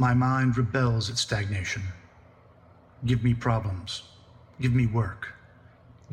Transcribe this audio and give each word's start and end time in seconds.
My 0.00 0.14
mind 0.14 0.56
rebels 0.56 1.10
at 1.10 1.18
stagnation. 1.18 1.82
Give 3.04 3.22
me 3.22 3.34
problems. 3.34 4.04
Give 4.58 4.72
me 4.72 4.86
work. 4.86 5.34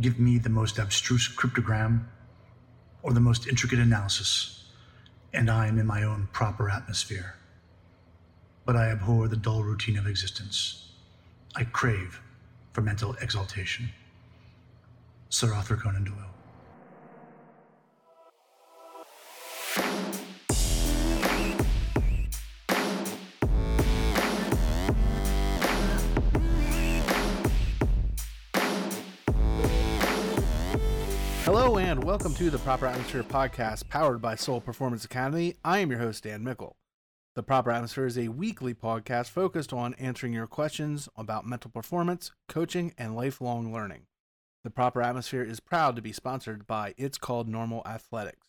Give 0.01 0.19
me 0.19 0.39
the 0.39 0.49
most 0.49 0.77
abstruse 0.77 1.33
cryptogram 1.33 2.03
or 3.01 3.13
the 3.13 3.21
most 3.21 3.47
intricate 3.47 3.79
analysis, 3.79 4.65
and 5.31 5.49
I 5.49 5.67
am 5.67 5.79
in 5.79 5.87
my 5.87 6.03
own 6.03 6.27
proper 6.33 6.69
atmosphere. 6.69 7.35
But 8.65 8.75
I 8.75 8.89
abhor 8.89 9.29
the 9.29 9.37
dull 9.37 9.63
routine 9.63 9.97
of 9.97 10.05
existence. 10.05 10.89
I 11.55 11.63
crave 11.63 12.19
for 12.73 12.81
mental 12.81 13.15
exaltation. 13.21 13.91
Sir 15.29 15.53
Arthur 15.53 15.77
Conan 15.77 16.03
Doyle. 16.03 16.36
Hello 31.47 31.77
and 31.77 32.03
welcome 32.03 32.33
to 32.33 32.49
the 32.49 32.57
Proper 32.57 32.87
Atmosphere 32.87 33.23
podcast 33.23 33.87
powered 33.87 34.21
by 34.21 34.35
Soul 34.35 34.59
Performance 34.59 35.05
Academy. 35.05 35.55
I 35.63 35.79
am 35.79 35.89
your 35.89 36.01
host, 36.01 36.25
Dan 36.25 36.43
Mickle. 36.43 36.75
The 37.35 37.41
Proper 37.41 37.71
Atmosphere 37.71 38.05
is 38.05 38.17
a 38.17 38.27
weekly 38.27 38.73
podcast 38.73 39.29
focused 39.29 39.71
on 39.71 39.93
answering 39.93 40.33
your 40.33 40.45
questions 40.45 41.07
about 41.15 41.47
mental 41.47 41.71
performance, 41.71 42.31
coaching, 42.49 42.93
and 42.97 43.15
lifelong 43.15 43.71
learning. 43.71 44.07
The 44.65 44.69
Proper 44.69 45.01
Atmosphere 45.01 45.41
is 45.41 45.61
proud 45.61 45.95
to 45.95 46.01
be 46.01 46.11
sponsored 46.11 46.67
by 46.67 46.93
It's 46.97 47.17
Called 47.17 47.47
Normal 47.47 47.81
Athletics. 47.85 48.45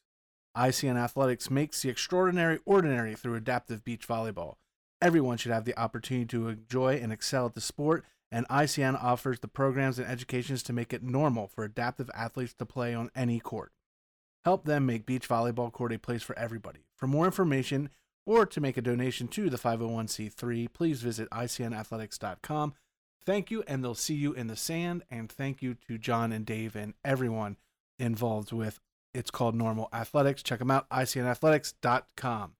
ICN 0.56 0.96
Athletics 0.96 1.52
makes 1.52 1.80
the 1.80 1.90
extraordinary 1.90 2.58
ordinary 2.64 3.14
through 3.14 3.36
adaptive 3.36 3.84
beach 3.84 4.08
volleyball. 4.08 4.56
Everyone 5.00 5.36
should 5.36 5.52
have 5.52 5.66
the 5.66 5.78
opportunity 5.78 6.26
to 6.26 6.48
enjoy 6.48 6.94
and 6.96 7.12
excel 7.12 7.46
at 7.46 7.54
the 7.54 7.60
sport 7.60 8.04
and 8.30 8.46
ICN 8.48 9.02
offers 9.02 9.40
the 9.40 9.48
programs 9.48 9.98
and 9.98 10.08
educations 10.08 10.62
to 10.64 10.72
make 10.72 10.92
it 10.92 11.02
normal 11.02 11.46
for 11.46 11.64
adaptive 11.64 12.10
athletes 12.14 12.54
to 12.54 12.66
play 12.66 12.94
on 12.94 13.10
any 13.14 13.40
court. 13.40 13.72
Help 14.44 14.64
them 14.64 14.86
make 14.86 15.06
beach 15.06 15.28
volleyball 15.28 15.72
court 15.72 15.92
a 15.92 15.98
place 15.98 16.22
for 16.22 16.38
everybody. 16.38 16.80
For 16.96 17.06
more 17.06 17.24
information 17.24 17.90
or 18.26 18.46
to 18.46 18.60
make 18.60 18.76
a 18.76 18.82
donation 18.82 19.28
to 19.28 19.50
the 19.50 19.56
501c3, 19.56 20.72
please 20.72 21.00
visit 21.02 21.28
icnathletics.com. 21.30 22.74
Thank 23.24 23.50
you, 23.50 23.62
and 23.66 23.82
they'll 23.82 23.94
see 23.94 24.14
you 24.14 24.32
in 24.32 24.46
the 24.46 24.56
sand. 24.56 25.02
And 25.10 25.30
thank 25.30 25.60
you 25.60 25.74
to 25.86 25.98
John 25.98 26.32
and 26.32 26.46
Dave 26.46 26.76
and 26.76 26.94
everyone 27.04 27.56
involved 27.98 28.52
with 28.52 28.80
It's 29.12 29.30
Called 29.30 29.54
Normal 29.54 29.88
Athletics. 29.92 30.42
Check 30.42 30.60
them 30.60 30.70
out, 30.70 30.88
icnathletics.com. 30.90 32.52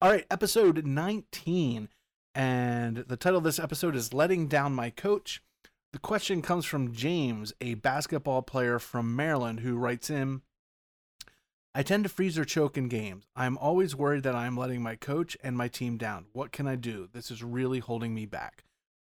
All 0.00 0.10
right, 0.10 0.26
episode 0.30 0.84
19 0.84 1.88
and 2.34 2.98
the 2.98 3.16
title 3.16 3.38
of 3.38 3.44
this 3.44 3.58
episode 3.58 3.96
is 3.96 4.14
Letting 4.14 4.48
Down 4.48 4.72
My 4.74 4.90
Coach. 4.90 5.42
The 5.92 5.98
question 5.98 6.40
comes 6.40 6.64
from 6.64 6.92
James, 6.92 7.52
a 7.60 7.74
basketball 7.74 8.42
player 8.42 8.78
from 8.78 9.14
Maryland, 9.14 9.60
who 9.60 9.76
writes 9.76 10.08
in 10.08 10.42
I 11.74 11.82
tend 11.82 12.04
to 12.04 12.10
freeze 12.10 12.38
or 12.38 12.44
choke 12.44 12.76
in 12.76 12.88
games. 12.88 13.24
I 13.34 13.46
am 13.46 13.56
always 13.56 13.96
worried 13.96 14.24
that 14.24 14.34
I 14.34 14.46
am 14.46 14.56
letting 14.56 14.82
my 14.82 14.94
coach 14.94 15.38
and 15.42 15.56
my 15.56 15.68
team 15.68 15.96
down. 15.96 16.26
What 16.32 16.52
can 16.52 16.66
I 16.66 16.76
do? 16.76 17.08
This 17.12 17.30
is 17.30 17.42
really 17.42 17.78
holding 17.78 18.14
me 18.14 18.26
back. 18.26 18.64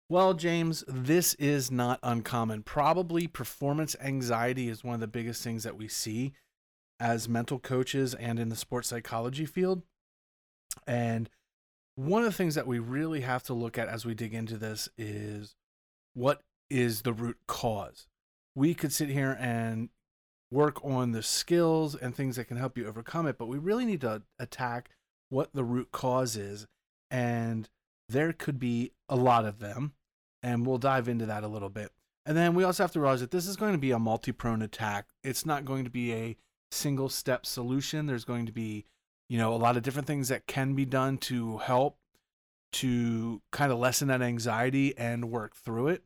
Well, 0.08 0.34
James, 0.34 0.84
this 0.88 1.34
is 1.34 1.70
not 1.70 2.00
uncommon. 2.02 2.64
Probably 2.64 3.28
performance 3.28 3.96
anxiety 4.02 4.70
is 4.70 4.84
one 4.84 4.94
of 4.94 5.02
the 5.02 5.08
biggest 5.08 5.44
things 5.44 5.64
that 5.64 5.76
we 5.76 5.88
see 5.88 6.34
as 7.00 7.28
mental 7.28 7.60
coaches 7.60 8.14
and 8.14 8.40
in 8.40 8.50
the 8.50 8.56
sports 8.56 8.88
psychology 8.88 9.46
field. 9.46 9.82
And 10.88 11.30
one 11.96 12.24
of 12.24 12.28
the 12.28 12.38
things 12.38 12.56
that 12.56 12.68
we 12.68 12.80
really 12.80 13.22
have 13.22 13.44
to 13.44 13.54
look 13.54 13.78
at 13.78 13.88
as 13.88 14.06
we 14.06 14.14
dig 14.14 14.34
into 14.34 14.58
this 14.58 14.90
is 14.98 15.56
what 16.14 16.42
is 16.70 17.02
the 17.02 17.14
root 17.14 17.38
cause. 17.48 18.08
We 18.56 18.74
could 18.74 18.94
sit 18.94 19.10
here 19.10 19.38
and 19.40 19.90
work 20.52 20.84
on 20.84 21.12
the 21.12 21.24
skills 21.24 21.96
and 21.96 22.16
things 22.16 22.36
that 22.36 22.46
can 22.46 22.58
help 22.58 22.78
you 22.78 22.88
overcome 22.88 23.28
it, 23.28 23.38
but 23.38 23.48
we 23.48 23.58
really 23.58 23.86
need 23.86 24.02
to 24.02 24.24
attack 24.40 24.90
what 25.30 25.54
the 25.54 25.64
root 25.64 25.92
cause 25.92 26.36
is. 26.36 26.68
And 27.10 27.70
there 28.10 28.34
could 28.34 28.60
be 28.60 28.92
a 29.10 29.16
lot 29.16 29.46
of 29.46 29.60
them, 29.60 29.94
and 30.44 30.66
we'll 30.66 30.78
dive 30.78 31.08
into 31.08 31.26
that 31.26 31.44
a 31.44 31.48
little 31.48 31.70
bit. 31.70 31.92
And 32.26 32.36
then 32.36 32.56
we 32.56 32.64
also 32.64 32.84
have 32.84 32.92
to 32.94 33.00
realize 33.00 33.22
that 33.22 33.32
this 33.32 33.48
is 33.48 33.56
going 33.56 33.74
to 33.74 33.78
be 33.78 33.92
a 33.92 34.00
multi 34.00 34.32
prone 34.32 34.62
attack. 34.62 35.08
It's 35.24 35.46
not 35.46 35.66
going 35.66 35.84
to 35.84 35.90
be 35.90 36.14
a 36.14 36.38
single 36.72 37.10
step 37.10 37.46
solution. 37.46 38.06
There's 38.06 38.26
going 38.26 38.46
to 38.48 38.52
be 38.52 38.86
you 39.30 39.38
know, 39.38 39.54
a 39.54 39.58
lot 39.58 39.78
of 39.78 39.84
different 39.84 40.08
things 40.08 40.30
that 40.30 40.48
can 40.48 40.74
be 40.74 40.86
done 40.86 41.18
to 41.18 41.58
help 41.58 41.98
to 42.74 43.42
kind 43.52 43.72
of 43.72 43.80
lessen 43.80 44.10
that 44.10 44.22
anxiety 44.22 44.98
and 44.98 45.32
work 45.32 45.56
through 45.56 45.88
it. 45.88 46.04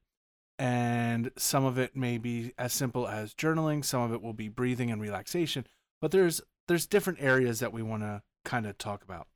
And 0.58 1.32
some 1.38 1.66
of 1.66 1.78
it 1.78 1.96
may 1.96 2.18
be 2.18 2.54
as 2.58 2.74
simple 2.74 3.08
as 3.08 3.34
journaling, 3.34 3.84
some 3.84 4.02
of 4.02 4.14
it 4.14 4.22
will 4.22 4.34
be 4.34 4.50
breathing 4.50 4.92
and 4.92 5.02
relaxation, 5.02 5.66
but 6.02 6.12
there's 6.12 6.42
there's 6.68 6.86
different 6.86 7.20
areas 7.22 7.60
that 7.60 7.74
we 7.74 7.82
want 7.82 8.04
to 8.04 8.22
kind 8.46 8.66
of 8.68 8.78
talk 8.78 9.04
about. 9.04 9.28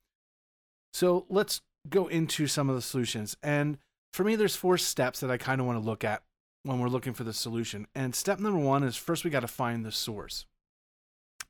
So, 0.93 1.25
let's 1.29 1.61
go 1.89 2.07
into 2.07 2.47
some 2.47 2.69
of 2.69 2.75
the 2.75 2.81
solutions. 2.81 3.35
And 3.41 3.77
for 4.11 4.23
me 4.23 4.35
there's 4.35 4.55
four 4.55 4.77
steps 4.77 5.19
that 5.19 5.31
I 5.31 5.37
kind 5.37 5.59
of 5.59 5.67
want 5.67 5.81
to 5.81 5.85
look 5.85 6.03
at 6.03 6.23
when 6.63 6.79
we're 6.79 6.87
looking 6.87 7.13
for 7.13 7.23
the 7.23 7.33
solution. 7.33 7.87
And 7.93 8.15
step 8.15 8.39
number 8.39 8.59
1 8.59 8.83
is 8.83 8.95
first 8.95 9.23
we 9.23 9.29
got 9.29 9.41
to 9.41 9.47
find 9.47 9.85
the 9.85 9.91
source. 9.91 10.45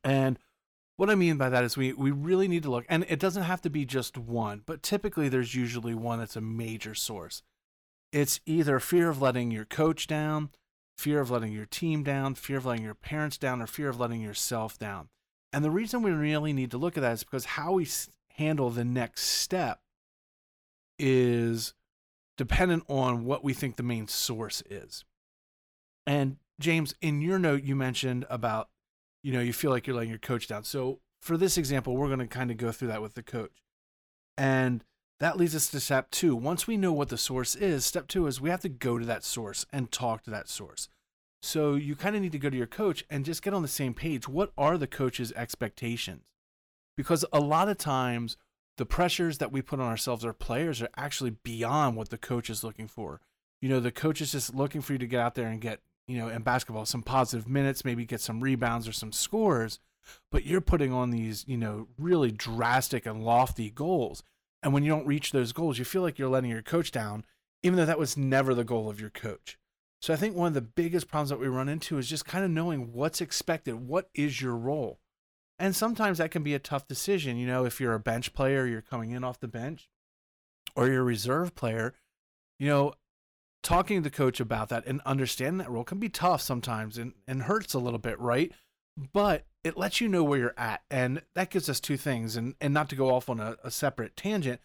And 0.04 0.40
what 0.96 1.10
I 1.10 1.16
mean 1.16 1.38
by 1.38 1.50
that 1.50 1.64
is 1.64 1.76
we 1.76 1.94
we 1.94 2.12
really 2.12 2.48
need 2.48 2.64
to 2.64 2.72
look, 2.72 2.86
and 2.88 3.06
it 3.10 3.20
doesn't 3.20 3.44
have 3.44 3.62
to 3.62 3.70
be 3.70 3.86
just 3.86 4.18
one, 4.18 4.62
but 4.66 4.84
typically 4.84 5.30
there's 5.30 5.56
usually 5.56 5.96
one 5.96 6.20
that's 6.20 6.36
a 6.36 6.42
major 6.42 6.94
source. 6.94 7.42
It's 8.12 8.40
either 8.46 8.80
fear 8.80 9.10
of 9.10 9.22
letting 9.22 9.50
your 9.50 9.66
coach 9.66 10.06
down, 10.06 10.52
fear 10.98 11.20
of 11.20 11.32
letting 11.32 11.52
your 11.52 11.66
team 11.66 12.04
down, 12.04 12.36
fear 12.36 12.58
of 12.58 12.66
letting 12.66 12.84
your 12.84 12.94
parents 12.94 13.38
down, 13.38 13.62
or 13.62 13.68
fear 13.68 13.90
of 13.90 14.00
letting 14.00 14.22
yourself 14.22 14.78
down. 14.78 15.10
And 15.52 15.66
the 15.66 15.72
reason 15.72 16.02
we 16.02 16.12
really 16.12 16.54
need 16.54 16.72
to 16.72 16.78
look 16.78 16.98
at 16.98 17.02
that 17.02 17.14
is 17.14 17.24
because 17.24 17.46
how 17.46 17.74
we 17.74 17.88
handle 18.36 18.70
the 18.70 18.86
next 18.86 19.24
step 19.24 19.80
is 21.00 21.74
dependent 22.38 22.84
on 22.88 23.26
what 23.26 23.44
we 23.44 23.54
think 23.54 23.76
the 23.76 23.84
main 23.84 24.08
source 24.08 24.62
is. 24.70 25.06
And 26.06 26.38
James, 26.60 26.94
in 27.02 27.22
your 27.22 27.40
note, 27.40 27.64
you 27.64 27.76
mentioned 27.76 28.26
about 28.30 28.70
you 29.24 29.32
know, 29.32 29.40
you 29.40 29.54
feel 29.54 29.72
like 29.72 29.88
you're 29.88 29.96
letting 29.96 30.10
your 30.10 30.20
coach 30.20 30.48
down. 30.48 30.64
So 30.64 31.00
for 31.22 31.38
this 31.38 31.58
example, 31.58 31.96
we're 31.96 32.08
going 32.08 32.20
to 32.20 32.28
kind 32.28 32.52
of 32.52 32.58
go 32.58 32.72
through 32.72 32.90
that 32.90 33.02
with 33.02 33.14
the 33.14 33.24
coach. 33.24 33.64
And 34.38 34.84
that 35.20 35.38
leads 35.38 35.56
us 35.56 35.68
to 35.68 35.80
step 35.80 36.12
two. 36.12 36.36
Once 36.36 36.68
we 36.68 36.76
know 36.76 36.92
what 36.92 37.10
the 37.10 37.18
source 37.18 37.56
is, 37.56 37.86
step 37.86 38.08
two 38.08 38.28
is 38.28 38.42
we 38.42 38.50
have 38.50 38.62
to 38.62 38.70
go 38.70 38.98
to 38.98 39.06
that 39.06 39.24
source 39.24 39.66
and 39.72 39.92
talk 39.92 40.24
to 40.24 40.32
that 40.32 40.50
source. 40.50 40.90
So 41.42 41.76
you 41.76 41.96
kind 41.96 42.16
of 42.16 42.22
need 42.22 42.32
to 42.34 42.40
go 42.40 42.50
to 42.50 42.58
your 42.58 42.68
coach 42.68 43.06
and 43.10 43.26
just 43.26 43.42
get 43.42 43.54
on 43.54 43.62
the 43.62 43.68
same 43.68 43.94
page. 43.94 44.28
What 44.28 44.52
are 44.58 44.78
the 44.78 44.88
coach's 44.88 45.32
expectations? 45.34 46.24
Because 46.98 47.26
a 47.32 47.40
lot 47.40 47.70
of 47.70 47.78
times, 47.78 48.38
the 48.78 48.86
pressures 48.86 49.38
that 49.38 49.52
we 49.52 49.62
put 49.62 49.80
on 49.80 49.88
ourselves, 49.88 50.26
our 50.26 50.34
players, 50.34 50.82
are 50.82 50.90
actually 50.98 51.32
beyond 51.44 51.96
what 51.96 52.10
the 52.10 52.18
coach 52.18 52.50
is 52.50 52.64
looking 52.64 52.88
for. 52.88 53.22
You 53.62 53.70
know, 53.70 53.80
the 53.80 53.92
coach 53.92 54.20
is 54.20 54.32
just 54.32 54.54
looking 54.56 54.82
for 54.82 54.94
you 54.94 55.00
to 55.00 55.08
get 55.08 55.20
out 55.20 55.36
there 55.36 55.48
and 55.48 55.62
get 55.62 55.80
you 56.08 56.18
know, 56.18 56.28
in 56.30 56.42
basketball, 56.42 56.86
some 56.86 57.04
positive 57.04 57.48
minutes, 57.48 57.86
maybe 57.86 58.06
get 58.06 58.22
some 58.22 58.42
rebounds 58.42 58.88
or 58.88 58.94
some 58.94 59.12
scores, 59.12 59.80
but 60.32 60.46
you're 60.46 60.62
putting 60.62 60.92
on 60.92 61.12
these, 61.12 61.46
you 61.48 61.58
know, 61.58 61.88
really 61.98 62.32
drastic 62.32 63.06
and 63.06 63.24
lofty 63.24 63.70
goals. 63.70 64.24
And 64.62 64.74
when 64.74 64.84
you 64.84 64.90
don't 64.90 65.08
reach 65.08 65.32
those 65.32 65.54
goals, 65.54 65.78
you 65.78 65.86
feel 65.86 66.02
like 66.02 66.20
you're 66.20 66.30
letting 66.30 66.50
your 66.50 66.62
coach 66.62 66.92
down, 66.92 67.26
even 67.62 67.78
though 67.78 67.86
that 67.86 68.00
was 68.00 68.18
never 68.18 68.54
the 68.54 68.64
goal 68.64 68.90
of 68.90 69.00
your 69.00 69.10
coach. 69.10 69.58
So 70.02 70.14
I 70.14 70.18
think 70.18 70.36
one 70.36 70.48
of 70.48 70.54
the 70.54 70.62
biggest 70.62 71.08
problems 71.08 71.30
that 71.30 71.40
we 71.40 71.48
run 71.48 71.70
into 71.70 71.98
is 71.98 72.10
just 72.10 72.26
kind 72.26 72.44
of 72.44 72.52
knowing 72.52 72.92
what's 72.92 73.22
expected. 73.22 73.88
What 73.88 74.10
is 74.14 74.42
your 74.42 74.56
role? 74.56 75.00
And 75.60 75.74
sometimes 75.74 76.18
that 76.18 76.32
can 76.32 76.44
be 76.44 76.54
a 76.54 76.60
tough 76.60 76.88
decision. 76.88 77.38
You 77.38 77.48
know, 77.48 77.64
if 77.64 77.80
you're 77.80 77.94
a 77.94 78.00
bench 78.00 78.34
player, 78.34 78.66
you're 78.66 78.82
coming 78.82 79.12
in 79.12 79.24
off 79.24 79.40
the 79.40 79.48
bench, 79.48 79.88
or 80.76 80.88
you're 80.88 81.02
a 81.02 81.06
reserve 81.06 81.56
player, 81.56 81.94
you 82.60 82.68
know, 82.68 82.94
talking 83.64 83.98
to 83.98 84.10
the 84.10 84.16
coach 84.16 84.40
about 84.40 84.70
that 84.70 84.86
and 84.86 85.02
understanding 85.06 85.58
that 85.58 85.72
role 85.72 85.86
can 85.86 85.98
be 85.98 86.10
tough 86.10 86.42
sometimes 86.42 86.98
and, 86.98 87.14
and 87.28 87.44
hurts 87.44 87.74
a 87.74 87.80
little 87.80 88.00
bit, 88.00 88.20
right? 88.20 88.52
But 89.14 89.46
it 89.64 89.78
lets 89.78 90.02
you 90.02 90.10
know 90.10 90.24
where 90.24 90.38
you're 90.38 90.54
at. 90.58 90.84
And 90.92 91.24
that 91.34 91.50
gives 91.50 91.70
us 91.70 91.80
two 91.80 91.98
things. 91.98 92.36
And, 92.36 92.56
and 92.62 92.74
not 92.74 92.90
to 92.90 92.96
go 92.96 93.10
off 93.10 93.30
on 93.30 93.40
a, 93.40 93.56
a 93.64 93.72
separate 93.72 94.16
tangent, 94.16 94.60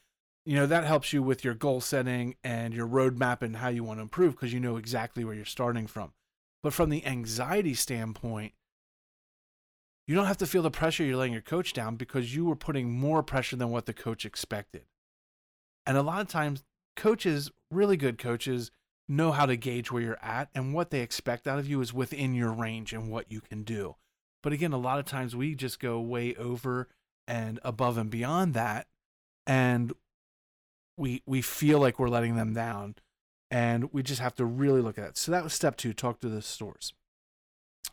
you 0.45 0.57
know, 0.57 0.67
that 0.67 0.85
helps 0.85 1.13
you 1.13 1.23
with 1.23 1.45
your 1.45 1.55
goal 1.55 1.81
setting 1.81 2.35
and 2.43 2.75
your 2.75 2.89
roadmap 2.89 3.43
and 3.43 3.57
how 3.57 3.69
you 3.69 3.85
want 3.85 3.99
to 3.99 4.03
improve 4.03 4.35
because 4.35 4.53
you 4.53 4.61
know 4.61 4.77
exactly 4.77 5.25
where 5.25 5.35
you're 5.35 5.45
starting 5.45 5.87
from. 5.87 6.13
But 6.63 6.73
from 6.73 6.91
the 6.91 7.07
anxiety 7.07 7.75
standpoint, 7.75 8.53
you 10.07 10.15
don't 10.15 10.27
have 10.27 10.39
to 10.39 10.47
feel 10.47 10.63
the 10.63 10.71
pressure 10.71 11.05
you're 11.05 11.19
letting 11.19 11.35
your 11.35 11.43
coach 11.43 11.73
down 11.73 11.97
because 11.97 12.35
you 12.35 12.47
were 12.47 12.57
putting 12.57 12.91
more 12.91 13.23
pressure 13.23 13.57
than 13.57 13.71
what 13.71 13.87
the 13.87 13.93
coach 13.93 14.25
expected. 14.25 14.85
And 15.87 15.97
a 15.97 16.03
lot 16.03 16.23
of 16.23 16.29
times, 16.29 16.65
coaches, 16.97 17.51
really 17.71 17.97
good 17.97 18.19
coaches, 18.19 18.71
know 19.09 19.33
how 19.33 19.47
to 19.47 19.57
gauge 19.57 19.91
where 19.91 20.03
you're 20.03 20.23
at 20.23 20.51
and 20.55 20.75
what 20.75 20.91
they 20.91 21.01
expect 21.01 21.49
out 21.49 21.59
of 21.59 21.69
you 21.69 21.81
is 21.81 21.95
within 21.95 22.35
your 22.35 22.53
range 22.53 22.93
and 22.93 23.11
what 23.11 23.33
you 23.33 23.41
can 23.41 23.63
do. 23.63 23.97
But 24.43 24.53
again, 24.53 24.73
a 24.73 24.79
lot 24.79 24.99
of 24.99 25.07
times 25.07 25.35
we 25.35 25.55
just 25.55 25.81
go 25.81 26.01
way 26.01 26.35
over 26.35 26.89
and 27.27 27.59
above 27.65 27.99
and 27.99 28.11
beyond 28.11 28.55
that. 28.55 28.87
And 29.47 29.93
we 30.97 31.23
we 31.27 31.41
feel 31.43 31.79
like 31.79 31.99
we're 31.99 32.09
letting 32.09 32.37
them 32.37 32.53
down 32.53 32.97
and 33.51 33.93
we 33.93 34.03
just 34.03 34.21
have 34.21 34.35
to 34.37 34.45
really 34.45 34.83
look 34.83 34.99
at 34.99 35.09
it. 35.09 35.19
So 35.19 35.33
that 35.33 35.45
was 35.45 35.55
step 35.55 35.77
2, 35.77 35.93
talk 35.93 36.21
to 36.21 36.29
the 36.29 36.43
stores. 36.43 36.93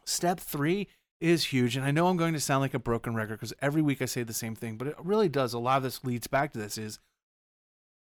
Step 0.06 0.40
3 0.40 0.88
is 1.22 1.46
huge 1.46 1.78
and 1.78 1.86
I 1.86 1.92
know 1.92 2.08
I'm 2.08 2.18
going 2.18 2.34
to 2.34 2.40
sound 2.40 2.62
like 2.62 2.74
a 2.74 2.80
broken 2.80 3.16
record 3.16 3.40
cuz 3.40 3.54
every 3.62 3.82
week 3.82 4.02
I 4.02 4.06
say 4.06 4.24
the 4.24 4.34
same 4.34 4.56
thing, 4.56 4.78
but 4.78 4.88
it 4.88 4.96
really 5.02 5.30
does 5.30 5.54
a 5.54 5.60
lot 5.60 5.78
of 5.78 5.84
this 5.84 6.04
leads 6.04 6.28
back 6.28 6.52
to 6.54 6.60
this 6.60 6.78
is 6.78 7.00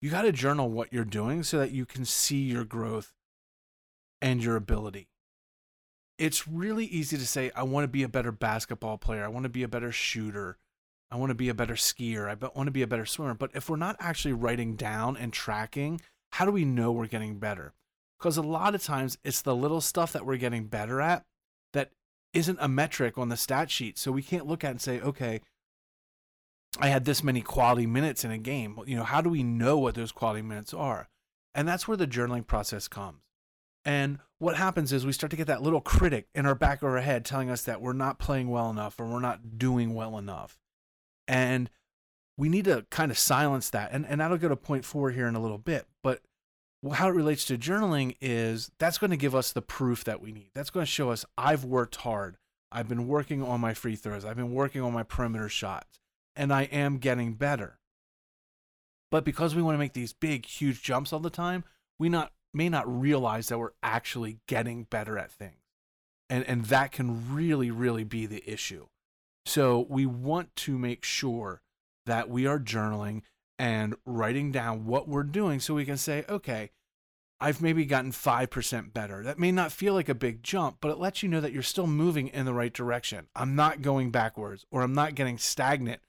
you 0.05 0.11
got 0.11 0.23
to 0.23 0.33
journal 0.33 0.69
what 0.69 0.93
you're 0.93 1.03
doing 1.03 1.43
so 1.43 1.59
that 1.59 1.71
you 1.71 1.87
can 1.87 2.05
see 2.05 2.43
your 2.43 2.63
growth 2.63 3.15
and 4.21 4.45
your 4.45 4.55
ability. 4.55 5.09
It's 6.19 6.47
really 6.47 6.85
easy 6.85 7.17
to 7.17 7.27
say, 7.27 7.51
I 7.57 7.63
want 7.63 7.85
to 7.85 7.89
be 7.89 8.03
a 8.03 8.09
better 8.09 8.31
basketball 8.31 8.99
player. 8.99 9.25
I 9.25 9.29
want 9.29 9.45
to 9.45 9.49
be 9.49 9.63
a 9.63 9.69
better 9.69 9.91
shooter. 9.91 10.59
I 11.11 11.17
want 11.17 11.31
to 11.31 11.35
be 11.35 11.49
a 11.49 11.55
better 11.55 11.73
skier. 11.73 12.29
I 12.29 12.35
want 12.55 12.67
to 12.67 12.71
be 12.71 12.83
a 12.83 12.87
better 12.87 13.07
swimmer. 13.07 13.33
But 13.33 13.53
if 13.55 13.71
we're 13.71 13.77
not 13.77 13.97
actually 13.99 14.35
writing 14.35 14.77
down 14.77 15.17
and 15.17 15.33
tracking, 15.33 16.03
how 16.33 16.45
do 16.45 16.51
we 16.51 16.67
know 16.67 16.93
we're 16.93 17.07
getting 17.07 17.39
better? 17.39 17.73
Because 18.19 18.37
a 18.37 18.43
lot 18.43 18.75
of 18.75 18.83
times 18.83 19.17
it's 19.25 19.41
the 19.41 19.57
little 19.57 19.81
stuff 19.81 20.13
that 20.13 20.27
we're 20.27 20.37
getting 20.37 20.67
better 20.67 21.01
at 21.01 21.23
that 21.73 21.93
isn't 22.35 22.59
a 22.61 22.69
metric 22.69 23.17
on 23.17 23.31
the 23.31 23.39
stat 23.39 23.71
sheet. 23.71 23.97
So 23.97 24.13
we 24.13 24.21
can't 24.23 24.47
look 24.47 24.65
at 24.65 24.71
and 24.71 24.83
say, 24.83 25.01
okay, 25.01 25.41
I 26.81 26.89
had 26.89 27.05
this 27.05 27.23
many 27.23 27.41
quality 27.41 27.87
minutes 27.87 28.25
in 28.25 28.31
a 28.31 28.39
game. 28.39 28.79
You 28.87 28.97
know, 28.97 29.05
how 29.05 29.21
do 29.21 29.31
we 29.31 29.43
know 29.43 29.79
what 29.79 29.95
those 29.95 30.13
quality 30.13 30.43
minutes 30.43 30.75
are? 30.75 31.09
And 31.55 31.69
that's 31.69 31.87
where 31.87 31.97
the 31.97 32.07
journaling 32.07 32.47
process 32.47 32.89
comes. 32.89 33.21
And 33.85 34.19
what 34.39 34.57
happens 34.57 34.93
is 34.93 35.07
we 35.07 35.13
start 35.13 35.31
to 35.31 35.37
get 35.37 35.47
that 35.47 35.63
little 35.63 35.81
critic 35.81 36.27
in 36.35 36.47
our 36.47 36.55
back 36.55 36.83
of 36.83 36.89
our 36.89 37.01
head 37.01 37.25
telling 37.25 37.51
us 37.51 37.63
that 37.63 37.81
we're 37.81 37.93
not 37.93 38.19
playing 38.19 38.49
well 38.49 38.71
enough 38.71 38.99
or 38.99 39.07
we're 39.07 39.21
not 39.21 39.59
doing 39.59 39.95
well 39.95 40.19
enough. 40.19 40.59
And 41.29 41.71
we 42.37 42.49
need 42.49 42.65
to 42.65 42.87
kind 42.91 43.11
of 43.11 43.19
silence 43.19 43.71
that. 43.71 43.91
And, 43.93 44.07
and 44.07 44.21
that'll 44.21 44.39
go 44.39 44.49
to 44.49 44.57
point 44.57 44.85
four 44.85 45.11
here 45.11 45.29
in 45.29 45.37
a 45.37 45.41
little 45.41 45.59
bit. 45.59 45.87
But 46.03 46.23
how 46.95 47.09
it 47.09 47.15
relates 47.15 47.45
to 47.47 47.59
journaling 47.59 48.17
is 48.21 48.71
that's 48.79 48.99
going 48.99 49.11
to 49.11 49.17
give 49.17 49.35
us 49.35 49.53
the 49.53 49.63
proof 49.63 50.03
that 50.05 50.21
we 50.21 50.33
need. 50.33 50.51
That's 50.55 50.71
going 50.71 50.85
to 50.85 50.91
show 50.91 51.11
us 51.11 51.25
I've 51.39 51.65
worked 51.65 51.97
hard. 51.97 52.37
I've 52.73 52.89
been 52.89 53.07
working 53.07 53.43
on 53.43 53.61
my 53.61 53.75
free 53.75 53.97
throws. 53.97 54.25
I've 54.25 54.37
been 54.37 54.53
working 54.53 54.83
on 54.83 54.93
my 54.93 55.05
perimeter 55.05 55.49
shots 55.49 56.01
and 56.37 56.53
I 56.53 56.63
am 56.65 56.99
getting 56.99 57.35
better. 57.35 57.79
But 59.11 59.25
because 59.25 59.55
we 59.55 59.63
want 59.63 59.75
to 59.75 59.79
make 59.79 59.93
these 59.93 60.13
big, 60.13 60.47
huge 60.47 60.83
jumps 60.83 61.13
all 61.13 61.21
the 61.21 61.31
time, 61.31 61.65
we 61.99 62.09
not 62.09 62.33
may 62.53 62.69
not 62.69 63.01
realize 63.01 63.49
that 63.49 63.59
we're 63.59 63.71
actually 63.83 64.39
getting 64.47 64.85
better 64.85 65.19
at 65.19 65.31
things. 65.31 65.63
And 66.29 66.45
and 66.45 66.65
that 66.67 66.93
can 66.93 67.35
really, 67.35 67.71
really 67.71 68.05
be 68.05 68.27
the 68.27 68.43
issue. 68.51 68.87
So 69.47 69.87
we 69.89 70.07
want 70.07 70.55
to 70.57 70.79
make 70.79 71.05
sure 71.05 71.63
that 72.07 72.29
we 72.29 72.47
are 72.47 72.59
journaling 72.59 73.23
and 73.59 73.95
writing 74.05 74.51
down 74.51 74.87
what 74.87 75.09
we're 75.09 75.23
doing 75.23 75.61
so 75.61 75.75
we 75.75 75.85
can 75.85 75.97
say, 75.97 76.25
okay, 76.29 76.71
I've 77.41 77.61
maybe 77.61 77.85
gotten 77.85 78.11
5% 78.11 78.93
better. 78.93 79.23
That 79.23 79.39
may 79.39 79.53
not 79.53 79.73
feel 79.73 79.93
like 79.93 80.09
a 80.09 80.15
big 80.15 80.43
jump, 80.43 80.79
but 80.81 80.91
it 80.91 80.99
lets 80.99 81.23
you 81.23 81.29
know 81.29 81.41
that 81.41 81.53
you're 81.53 81.63
still 81.63 81.87
moving 81.87 82.29
in 82.29 82.47
the 82.47 82.55
right 82.55 82.73
direction. 82.73 83.27
I'm 83.35 83.55
not 83.55 83.83
going 83.83 84.11
backwards 84.11 84.65
or 84.71 84.83
I'm 84.83 84.95
not 84.95 85.15
getting 85.15 85.39
stagnant 85.39 86.01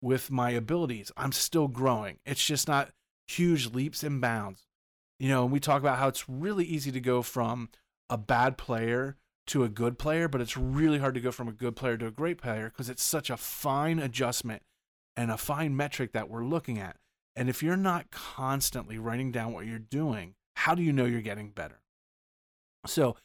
with 0.00 0.30
my 0.30 0.50
abilities. 0.50 1.10
I'm 1.16 1.32
still 1.32 1.68
growing. 1.68 2.18
It's 2.24 2.44
just 2.44 2.68
not 2.68 2.90
huge 3.26 3.72
leaps 3.72 4.02
and 4.02 4.20
bounds. 4.20 4.66
You 5.18 5.28
know, 5.28 5.44
we 5.46 5.60
talk 5.60 5.80
about 5.80 5.98
how 5.98 6.08
it's 6.08 6.28
really 6.28 6.64
easy 6.64 6.92
to 6.92 7.00
go 7.00 7.22
from 7.22 7.70
a 8.08 8.16
bad 8.16 8.56
player 8.56 9.16
to 9.48 9.64
a 9.64 9.68
good 9.68 9.98
player, 9.98 10.28
but 10.28 10.40
it's 10.40 10.56
really 10.56 10.98
hard 10.98 11.14
to 11.14 11.20
go 11.20 11.32
from 11.32 11.48
a 11.48 11.52
good 11.52 11.74
player 11.74 11.96
to 11.96 12.06
a 12.06 12.12
great 12.12 12.38
player 12.38 12.70
because 12.70 12.88
it's 12.88 13.02
such 13.02 13.30
a 13.30 13.36
fine 13.36 13.98
adjustment 13.98 14.62
and 15.16 15.30
a 15.30 15.36
fine 15.36 15.76
metric 15.76 16.12
that 16.12 16.30
we're 16.30 16.44
looking 16.44 16.78
at. 16.78 16.96
And 17.34 17.48
if 17.48 17.62
you're 17.62 17.76
not 17.76 18.10
constantly 18.10 18.98
writing 18.98 19.32
down 19.32 19.52
what 19.52 19.66
you're 19.66 19.78
doing, 19.78 20.34
how 20.56 20.74
do 20.74 20.82
you 20.82 20.92
know 20.92 21.04
you're 21.04 21.20
getting 21.20 21.50
better? 21.50 21.80
So, 22.86 23.16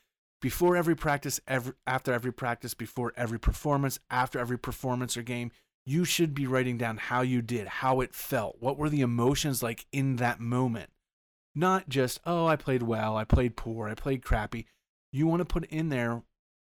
before 0.42 0.76
every 0.76 0.96
practice, 0.96 1.40
every, 1.48 1.74
after 1.88 2.12
every 2.12 2.34
practice, 2.34 2.74
before 2.74 3.14
every 3.16 3.40
performance, 3.40 3.98
after 4.12 4.40
every 4.40 4.60
performance 4.60 5.16
or 5.16 5.22
game, 5.22 5.52
you 5.85 6.06
should 6.06 6.33
be 6.33 6.47
writing 6.47 6.77
down 6.77 6.97
how 6.97 7.21
you 7.21 7.41
did, 7.41 7.68
how 7.68 8.00
it 8.01 8.13
felt, 8.13 8.57
what 8.59 8.77
were 8.77 8.89
the 8.89 9.01
emotions 9.01 9.62
like 9.62 9.85
in 9.91 10.15
that 10.18 10.39
moment. 10.39 10.89
Not 11.56 11.89
just, 11.89 12.19
oh, 12.25 12.47
I 12.47 12.56
played 12.56 12.83
well, 12.83 13.18
I 13.18 13.25
played 13.25 13.56
poor, 13.56 13.88
I 13.88 13.94
played 13.94 14.24
crappy. 14.24 14.65
You 15.12 15.27
want 15.27 15.41
to 15.41 15.45
put 15.45 15.65
in 15.65 15.89
there 15.89 16.24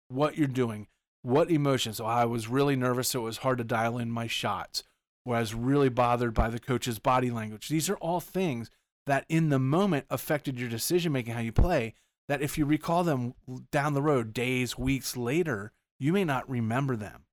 what 0.10 0.38
you're 0.38 0.48
doing, 0.48 0.88
what 1.22 1.50
emotions. 1.50 2.00
Oh, 2.00 2.06
I 2.06 2.26
was 2.26 2.48
really 2.48 2.76
nervous, 2.76 3.10
so 3.10 3.22
it 3.22 3.24
was 3.24 3.38
hard 3.38 3.60
to 3.60 3.64
dial 3.64 3.98
in 3.98 4.12
my 4.12 4.28
shots, 4.28 4.84
or 5.24 5.36
I 5.36 5.40
was 5.40 5.54
really 5.54 5.90
bothered 5.90 6.34
by 6.34 6.50
the 6.50 6.60
coach's 6.60 7.00
body 7.00 7.32
language. 7.32 7.70
These 7.70 7.90
are 7.90 7.98
all 7.98 8.20
things 8.20 8.70
that 9.06 9.26
in 9.30 9.50
the 9.50 9.60
moment 9.60 10.06
affected 10.10 10.60
your 10.60 10.70
decision 10.70 11.12
making, 11.12 11.36
how 11.36 11.42
you 11.42 11.52
play. 11.52 11.94
That 12.28 12.42
if 12.42 12.58
you 12.58 12.66
recall 12.66 13.04
them 13.04 13.36
down 13.72 13.94
the 13.94 14.02
road, 14.02 14.34
days, 14.34 14.80
weeks 14.80 15.16
later, 15.16 15.72
you 16.00 16.12
may 16.12 16.26
not 16.26 16.50
remember 16.50 16.96
them 16.96 17.25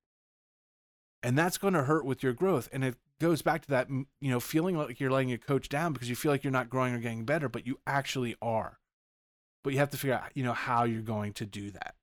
and 1.23 1.37
that's 1.37 1.57
going 1.57 1.73
to 1.73 1.83
hurt 1.83 2.05
with 2.05 2.21
your 2.21 2.33
growth 2.33 2.69
and 2.71 2.83
it 2.83 2.95
goes 3.19 3.41
back 3.41 3.61
to 3.61 3.69
that 3.69 3.89
you 3.89 4.29
know 4.29 4.39
feeling 4.39 4.77
like 4.77 4.99
you're 4.99 5.09
letting 5.09 5.29
your 5.29 5.37
coach 5.37 5.69
down 5.69 5.93
because 5.93 6.09
you 6.09 6.15
feel 6.15 6.31
like 6.31 6.43
you're 6.43 6.51
not 6.51 6.69
growing 6.69 6.93
or 6.93 6.99
getting 6.99 7.25
better 7.25 7.47
but 7.47 7.65
you 7.65 7.79
actually 7.87 8.35
are. 8.41 8.79
But 9.63 9.71
you 9.71 9.79
have 9.79 9.91
to 9.91 9.97
figure 9.97 10.15
out 10.15 10.31
you 10.35 10.43
know 10.43 10.53
how 10.53 10.83
you're 10.83 11.01
going 11.01 11.31
to 11.33 11.45
do 11.45 11.71
that. 11.71 11.95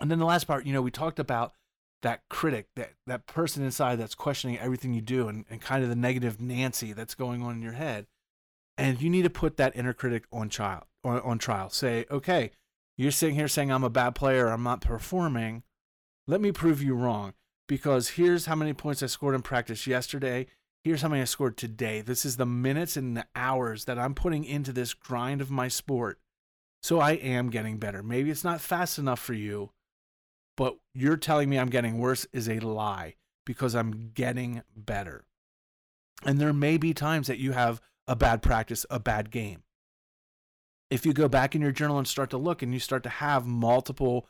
And 0.00 0.10
then 0.10 0.20
the 0.20 0.24
last 0.24 0.44
part 0.44 0.64
you 0.64 0.72
know 0.72 0.80
we 0.80 0.92
talked 0.92 1.18
about 1.18 1.52
that 2.02 2.22
critic 2.30 2.68
that 2.76 2.92
that 3.06 3.26
person 3.26 3.64
inside 3.64 3.96
that's 3.96 4.14
questioning 4.14 4.58
everything 4.58 4.94
you 4.94 5.02
do 5.02 5.28
and, 5.28 5.44
and 5.50 5.60
kind 5.60 5.82
of 5.82 5.90
the 5.90 5.96
negative 5.96 6.40
nancy 6.40 6.92
that's 6.92 7.14
going 7.14 7.42
on 7.42 7.56
in 7.56 7.62
your 7.62 7.72
head. 7.72 8.06
And 8.78 9.02
you 9.02 9.10
need 9.10 9.22
to 9.22 9.30
put 9.30 9.58
that 9.58 9.76
inner 9.76 9.92
critic 9.92 10.24
on 10.32 10.48
trial 10.48 10.86
on, 11.04 11.20
on 11.20 11.38
trial. 11.38 11.68
Say 11.68 12.06
okay 12.10 12.52
you're 12.96 13.10
sitting 13.10 13.34
here 13.34 13.48
saying 13.48 13.72
i'm 13.72 13.82
a 13.82 13.90
bad 13.90 14.14
player 14.14 14.48
i'm 14.48 14.62
not 14.62 14.82
performing. 14.82 15.64
Let 16.26 16.40
me 16.40 16.52
prove 16.52 16.80
you 16.80 16.94
wrong 16.94 17.32
because 17.70 18.08
here's 18.08 18.46
how 18.46 18.56
many 18.56 18.72
points 18.72 19.00
I 19.00 19.06
scored 19.06 19.36
in 19.36 19.42
practice 19.42 19.86
yesterday. 19.86 20.48
Here's 20.82 21.02
how 21.02 21.08
many 21.08 21.22
I 21.22 21.26
scored 21.26 21.56
today. 21.56 22.00
This 22.00 22.24
is 22.24 22.36
the 22.36 22.44
minutes 22.44 22.96
and 22.96 23.16
the 23.16 23.26
hours 23.36 23.84
that 23.84 23.96
I'm 23.96 24.12
putting 24.12 24.42
into 24.42 24.72
this 24.72 24.92
grind 24.92 25.40
of 25.40 25.52
my 25.52 25.68
sport. 25.68 26.18
So 26.82 26.98
I 26.98 27.12
am 27.12 27.48
getting 27.48 27.78
better. 27.78 28.02
Maybe 28.02 28.28
it's 28.28 28.42
not 28.42 28.60
fast 28.60 28.98
enough 28.98 29.20
for 29.20 29.34
you, 29.34 29.70
but 30.56 30.78
you're 30.94 31.16
telling 31.16 31.48
me 31.48 31.60
I'm 31.60 31.68
getting 31.68 31.98
worse 31.98 32.26
is 32.32 32.48
a 32.48 32.58
lie 32.58 33.14
because 33.46 33.76
I'm 33.76 34.10
getting 34.14 34.62
better. 34.74 35.26
And 36.26 36.40
there 36.40 36.52
may 36.52 36.76
be 36.76 36.92
times 36.92 37.28
that 37.28 37.38
you 37.38 37.52
have 37.52 37.80
a 38.08 38.16
bad 38.16 38.42
practice, 38.42 38.84
a 38.90 38.98
bad 38.98 39.30
game. 39.30 39.62
If 40.90 41.06
you 41.06 41.12
go 41.12 41.28
back 41.28 41.54
in 41.54 41.62
your 41.62 41.70
journal 41.70 41.98
and 41.98 42.08
start 42.08 42.30
to 42.30 42.36
look 42.36 42.62
and 42.62 42.74
you 42.74 42.80
start 42.80 43.04
to 43.04 43.08
have 43.10 43.46
multiple 43.46 44.26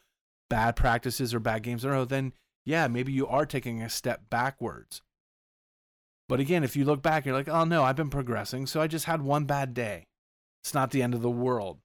bad 0.51 0.77
practices 0.77 1.33
or 1.33 1.41
bad 1.41 1.63
games 1.63 1.87
in 1.87 1.91
a 1.91 1.95
row, 1.95 2.05
then 2.05 2.35
yeah, 2.65 2.89
maybe 2.89 3.13
you 3.13 3.27
are 3.27 3.47
taking 3.47 3.83
a 3.83 3.89
step 3.89 4.31
backwards. 4.31 5.03
But 6.29 6.41
again, 6.41 6.63
if 6.63 6.77
you 6.77 6.85
look 6.85 7.03
back, 7.03 7.27
you're 7.27 7.35
like, 7.35 7.49
oh 7.49 7.65
no, 7.65 7.83
I've 7.83 7.97
been 7.97 8.11
progressing. 8.11 8.67
So 8.67 8.81
I 8.81 8.87
just 8.87 9.07
had 9.07 9.23
one 9.23 9.45
bad 9.45 9.75
day. 9.75 10.07
It's 10.63 10.75
not 10.75 10.91
the 10.91 11.03
end 11.03 11.15
of 11.15 11.23
the 11.23 11.31
world. 11.31 11.79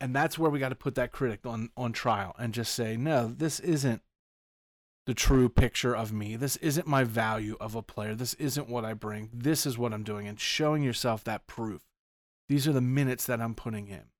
And 0.00 0.14
that's 0.14 0.38
where 0.38 0.50
we 0.50 0.58
got 0.58 0.68
to 0.68 0.74
put 0.74 0.94
that 0.96 1.12
critic 1.12 1.46
on, 1.46 1.70
on 1.76 1.92
trial 1.92 2.34
and 2.38 2.52
just 2.52 2.74
say, 2.74 2.96
no, 2.96 3.32
this 3.34 3.60
isn't 3.60 4.02
the 5.06 5.14
true 5.14 5.48
picture 5.48 5.96
of 5.96 6.12
me. 6.12 6.36
This 6.36 6.56
isn't 6.56 6.86
my 6.86 7.04
value 7.04 7.56
of 7.60 7.74
a 7.74 7.82
player. 7.82 8.14
This 8.14 8.34
isn't 8.34 8.68
what 8.68 8.84
I 8.84 8.92
bring. 8.92 9.30
This 9.32 9.64
is 9.64 9.78
what 9.78 9.94
I'm 9.94 10.02
doing. 10.02 10.26
And 10.26 10.38
showing 10.38 10.82
yourself 10.82 11.24
that 11.24 11.46
proof. 11.46 11.82
These 12.48 12.68
are 12.68 12.72
the 12.72 12.80
minutes 12.80 13.24
that 13.26 13.40
I'm 13.40 13.54
putting 13.54 13.88
in. 13.88 14.10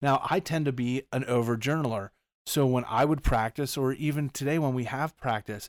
Now, 0.00 0.26
I 0.30 0.40
tend 0.40 0.64
to 0.64 0.72
be 0.72 1.02
an 1.12 1.24
over 1.26 1.56
journaler. 1.56 2.10
So 2.46 2.66
when 2.66 2.84
I 2.88 3.04
would 3.04 3.22
practice, 3.22 3.76
or 3.76 3.92
even 3.92 4.28
today 4.28 4.58
when 4.58 4.74
we 4.74 4.84
have 4.84 5.16
practice, 5.16 5.68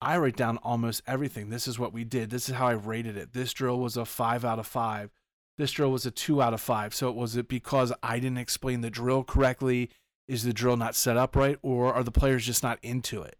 I 0.00 0.16
write 0.18 0.36
down 0.36 0.58
almost 0.58 1.02
everything. 1.06 1.50
This 1.50 1.68
is 1.68 1.78
what 1.78 1.92
we 1.92 2.04
did. 2.04 2.30
This 2.30 2.48
is 2.48 2.56
how 2.56 2.66
I 2.66 2.72
rated 2.72 3.16
it. 3.16 3.32
This 3.32 3.52
drill 3.52 3.78
was 3.78 3.96
a 3.96 4.04
five 4.04 4.44
out 4.44 4.58
of 4.58 4.66
five. 4.66 5.10
This 5.58 5.72
drill 5.72 5.92
was 5.92 6.06
a 6.06 6.10
two 6.10 6.42
out 6.42 6.54
of 6.54 6.60
five. 6.60 6.94
So 6.94 7.10
was 7.12 7.36
it 7.36 7.48
because 7.48 7.92
I 8.02 8.18
didn't 8.18 8.38
explain 8.38 8.80
the 8.80 8.90
drill 8.90 9.22
correctly? 9.22 9.90
Is 10.26 10.44
the 10.44 10.52
drill 10.52 10.76
not 10.76 10.94
set 10.94 11.16
up 11.16 11.36
right? 11.36 11.58
Or 11.62 11.92
are 11.92 12.02
the 12.02 12.10
players 12.10 12.46
just 12.46 12.62
not 12.62 12.78
into 12.82 13.22
it? 13.22 13.36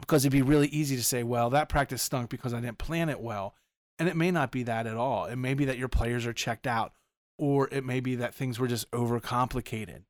Because 0.00 0.24
it'd 0.24 0.32
be 0.32 0.42
really 0.42 0.68
easy 0.68 0.96
to 0.96 1.04
say, 1.04 1.22
well, 1.22 1.50
that 1.50 1.68
practice 1.68 2.02
stunk 2.02 2.28
because 2.28 2.52
I 2.52 2.60
didn't 2.60 2.78
plan 2.78 3.08
it 3.08 3.20
well. 3.20 3.54
And 3.98 4.08
it 4.08 4.16
may 4.16 4.30
not 4.30 4.50
be 4.50 4.64
that 4.64 4.86
at 4.86 4.96
all. 4.96 5.26
It 5.26 5.36
may 5.36 5.54
be 5.54 5.66
that 5.66 5.78
your 5.78 5.88
players 5.88 6.26
are 6.26 6.32
checked 6.32 6.66
out, 6.66 6.92
or 7.38 7.68
it 7.70 7.84
may 7.84 8.00
be 8.00 8.16
that 8.16 8.34
things 8.34 8.58
were 8.58 8.66
just 8.66 8.90
overcomplicated. 8.90 10.02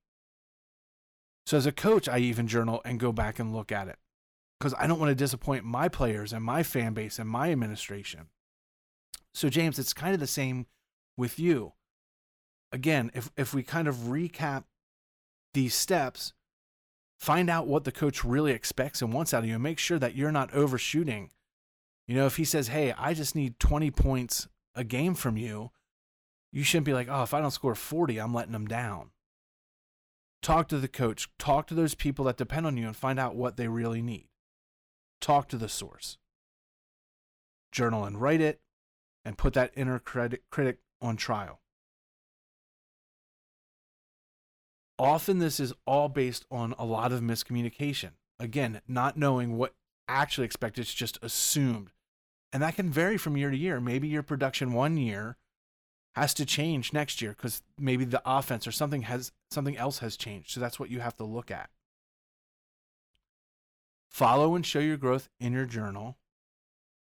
So 1.47 1.57
as 1.57 1.67
a 1.67 1.73
coach, 1.73 2.09
I 2.09 2.19
even 2.19 2.47
journal 2.47 2.81
and 2.85 3.01
go 3.01 3.13
back 3.13 3.39
and 3.39 3.55
look 3.55 3.73
at 3.73 3.89
it 3.89 3.99
because 4.59 4.75
I 4.79 4.87
don't 4.87 5.01
want 5.01 5.11
to 5.11 5.15
disappoint 5.15 5.65
my 5.65 5.89
players 5.89 6.33
and 6.33 6.45
my 6.45 6.63
fan 6.63 6.95
base 6.95 7.19
and 7.19 7.29
my 7.29 7.51
administration. 7.51 8.29
So 9.35 9.49
James, 9.49 9.79
it's 9.79 9.93
kind 9.93 10.15
of 10.15 10.21
the 10.21 10.27
same 10.27 10.67
with 11.17 11.39
you. 11.39 11.73
Again, 12.71 13.11
if 13.15 13.31
if 13.37 13.53
we 13.53 13.63
kind 13.63 13.89
of 13.89 13.97
recap 13.97 14.65
these 15.53 15.75
steps, 15.75 16.33
find 17.19 17.51
out 17.51 17.67
what 17.67 17.85
the 17.85 17.93
coach 17.93 18.25
really 18.25 18.53
expects 18.53 19.03
and 19.03 19.13
wants 19.13 19.35
out 19.35 19.43
of 19.43 19.49
you 19.49 19.55
and 19.55 19.63
make 19.63 19.79
sure 19.79 19.99
that 19.99 20.15
you're 20.15 20.33
not 20.33 20.55
overshooting. 20.55 21.31
You 22.07 22.15
know, 22.15 22.27
if 22.27 22.37
he 22.37 22.45
says, 22.45 22.69
"Hey, 22.69 22.93
I 22.93 23.15
just 23.15 23.35
need 23.35 23.59
20 23.59 23.91
points 23.91 24.49
a 24.75 24.85
game 24.85 25.15
from 25.15 25.37
you, 25.37 25.71
you 26.53 26.63
shouldn't 26.65 26.87
be 26.87 26.95
like, 26.95 27.09
oh, 27.11 27.23
if 27.23 27.35
I 27.35 27.41
don't 27.41 27.51
score 27.51 27.75
40, 27.75 28.19
I'm 28.19 28.35
letting 28.35 28.53
them 28.53 28.67
down. 28.67 29.11
Talk 30.43 30.67
to 30.69 30.79
the 30.79 30.89
coach, 30.89 31.29
talk 31.39 31.69
to 31.69 31.75
those 31.75 31.95
people 31.95 32.25
that 32.25 32.37
depend 32.37 32.67
on 32.67 32.77
you 32.77 32.87
and 32.87 32.97
find 32.97 33.21
out 33.21 33.37
what 33.37 33.57
they 33.57 33.69
really 33.69 34.03
need. 34.03 34.27
Talk 35.21 35.49
to 35.49 35.57
the 35.57 35.69
source. 35.69 36.19
Journal 37.71 38.05
and 38.05 38.21
write 38.21 38.41
it 38.41 38.61
and 39.25 39.39
put 39.39 39.55
that 39.55 39.71
inner 39.77 40.01
critic 40.01 40.79
on 41.01 41.17
trial. 41.17 41.61
Often, 44.99 45.39
this 45.39 45.59
is 45.59 45.73
all 45.87 46.09
based 46.09 46.45
on 46.51 46.75
a 46.79 46.85
lot 46.85 47.13
of 47.13 47.21
miscommunication. 47.21 48.11
Again, 48.39 48.81
not 48.87 49.17
knowing 49.17 49.57
what 49.57 49.75
actually 50.09 50.45
expected, 50.45 50.83
it's 50.83 50.93
just 50.93 51.19
assumed. 51.23 51.93
And 52.53 52.63
that 52.63 52.77
can 52.77 52.91
vary 52.91 53.17
from 53.17 53.37
year 53.37 53.51
to 53.51 53.57
year. 53.57 53.81
Maybe 53.81 54.09
your 54.09 54.23
production 54.23 54.73
one 54.73 54.97
year 54.97 55.37
has 56.15 56.35
to 56.35 56.45
change 56.45 56.93
next 56.93 57.23
year 57.23 57.31
because 57.31 57.63
maybe 57.79 58.05
the 58.05 58.23
offense 58.27 58.67
or 58.67 58.73
something 58.73 59.03
has 59.03 59.33
something 59.51 59.77
else 59.77 59.99
has 59.99 60.17
changed. 60.17 60.51
So 60.51 60.61
that's 60.61 60.79
what 60.79 60.91
you 60.91 61.01
have 61.01 61.17
to 61.17 61.25
look 61.25 61.51
at. 61.51 61.71
Follow 64.11 64.55
and 64.55 64.65
show 64.65 64.79
your 64.79 64.99
growth 64.99 65.29
in 65.41 65.53
your 65.53 65.65
journal. 65.65 66.19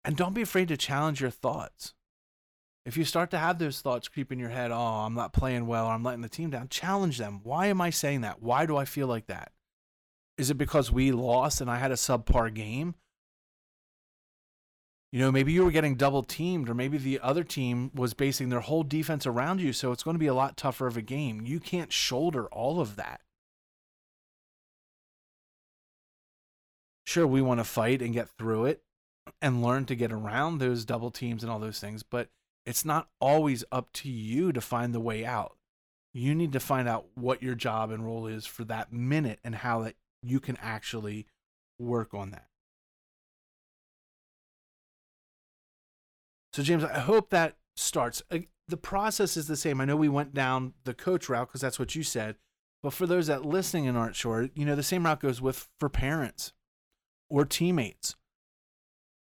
And 0.05 0.17
don't 0.17 0.35
be 0.35 0.43
afraid 0.43 0.69
to 0.69 0.77
challenge 0.77 1.21
your 1.21 1.31
thoughts. 1.31 1.95
If 2.85 2.97
you 2.97 3.05
start 3.05 3.31
to 3.33 3.39
have 3.39 3.59
those 3.59 3.81
thoughts 3.81 4.09
creep 4.09 4.33
in 4.33 4.39
your 4.39 4.49
head, 4.49 4.71
oh, 4.71 4.77
I'm 4.77 5.15
not 5.15 5.33
playing 5.33 5.67
well, 5.67 5.87
or 5.87 5.93
I'm 5.93 6.03
letting 6.03 6.23
the 6.23 6.29
team 6.29 6.51
down, 6.51 6.69
challenge 6.69 7.19
them. 7.19 7.41
Why 7.43 7.67
am 7.67 7.81
I 7.81 7.91
saying 7.91 8.23
that? 8.23 8.43
Why 8.43 8.65
do 8.65 8.77
I 8.77 8.85
feel 8.85 9.07
like 9.07 9.27
that? 9.27 9.53
Is 10.39 10.51
it 10.51 10.55
because 10.55 10.93
we 10.93 11.13
lost 11.13 11.61
and 11.61 11.71
I 11.71 11.79
had 11.79 11.91
a 11.91 11.97
subpar 11.97 12.55
game? 12.55 12.95
You 15.11 15.21
know, 15.21 15.33
maybe 15.33 15.53
you 15.53 15.65
were 15.65 15.71
getting 15.71 15.95
double 15.95 16.23
teamed, 16.23 16.69
or 16.69 16.75
maybe 16.75 16.99
the 16.99 17.19
other 17.21 17.43
team 17.43 17.91
was 17.95 18.13
basing 18.13 18.51
their 18.51 18.61
whole 18.61 18.83
defense 18.83 19.27
around 19.27 19.61
you. 19.61 19.73
So 19.73 19.91
it's 19.91 20.03
going 20.03 20.17
to 20.17 20.19
be 20.19 20.27
a 20.27 20.35
lot 20.35 20.57
tougher 20.57 20.87
of 20.87 20.99
a 20.99 21.03
game. 21.03 21.47
You 21.47 21.61
can't 21.61 21.93
shoulder 21.93 22.47
all 22.47 22.81
of 22.81 22.97
that. 22.97 23.23
Sure, 27.07 27.27
we 27.27 27.41
want 27.41 27.59
to 27.59 27.65
fight 27.65 28.03
and 28.03 28.13
get 28.13 28.29
through 28.39 28.67
it 28.67 28.83
and 29.41 29.63
learn 29.63 29.87
to 29.87 29.95
get 29.95 30.13
around 30.13 30.59
those 30.59 30.85
double 30.85 31.11
teams 31.11 31.43
and 31.43 31.51
all 31.51 31.59
those 31.59 31.81
things, 31.81 32.03
but 32.03 32.29
it's 32.67 32.85
not 32.85 33.09
always 33.19 33.65
up 33.73 33.91
to 33.95 34.11
you 34.11 34.53
to 34.53 34.61
find 34.61 34.95
the 34.95 35.01
way 35.01 35.25
out. 35.25 35.57
You 36.13 36.35
need 36.35 36.53
to 36.53 36.61
find 36.61 36.87
out 36.87 37.07
what 37.15 37.43
your 37.43 37.55
job 37.55 37.91
and 37.91 38.05
role 38.05 38.27
is 38.27 38.45
for 38.45 38.65
that 38.65 38.93
minute 38.93 39.39
and 39.43 39.55
how 39.55 39.81
that 39.85 39.95
you 40.23 40.39
can 40.39 40.59
actually 40.61 41.27
work 41.79 42.13
on 42.13 42.31
that. 42.33 42.48
So, 46.59 46.65
James, 46.65 46.83
I 46.83 46.99
hope 46.99 47.31
that 47.31 47.57
starts. 47.77 48.21
Uh, 48.33 48.39
the 48.67 48.77
process 48.77 49.37
is 49.37 49.47
the 49.47 49.57
same. 49.57 49.81
I 49.81 49.85
know 49.85 49.95
we 49.95 50.09
went 50.09 50.35
down 50.35 50.73
the 50.83 50.93
coach 50.93 51.29
route 51.29 51.47
because 51.47 51.61
that's 51.61 51.79
what 51.79 51.95
you 51.95 52.03
said. 52.03 52.35
But 52.83 52.95
for 52.95 53.07
those 53.07 53.29
that 53.29 53.45
listening 53.45 53.87
and 53.87 53.97
aren't 53.97 54.17
sure, 54.17 54.49
you 54.57 54.65
know, 54.65 54.75
the 54.75 54.83
same 54.83 55.07
route 55.07 55.21
goes 55.21 55.41
with 55.41 55.69
for 55.79 55.89
parents 55.89 56.53
or 57.31 57.45
teammates. 57.45 58.17